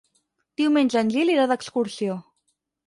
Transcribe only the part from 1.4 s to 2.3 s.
d'excursió.